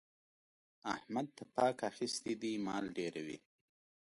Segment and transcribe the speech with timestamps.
[0.93, 3.37] احمد تپاک اخيستی دی؛ مال ډېروي.